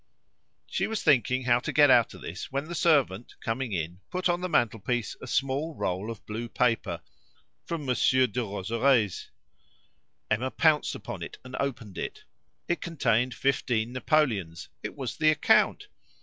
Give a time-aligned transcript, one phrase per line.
[0.65, 4.29] She was thinking how to get out of this when the servant coming in put
[4.29, 7.01] on the mantelpiece a small roll of blue paper
[7.67, 9.29] "from Monsieur Derozeray's."
[10.31, 12.23] Emma pounced upon and opened it.
[12.67, 15.85] It contained fifteen napoleons; it was the account.